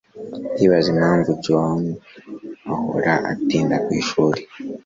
[0.53, 1.81] ndibaza impamvu john
[2.73, 4.41] ahora atinda kwishuri